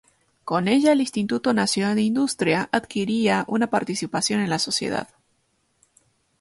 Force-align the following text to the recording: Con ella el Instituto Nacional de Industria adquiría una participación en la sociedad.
Con 0.45 0.67
ella 0.67 0.93
el 0.93 1.01
Instituto 1.01 1.53
Nacional 1.53 1.95
de 1.97 2.01
Industria 2.01 2.69
adquiría 2.71 3.45
una 3.47 3.69
participación 3.69 4.39
en 4.39 4.49
la 4.49 4.57
sociedad. 4.57 5.07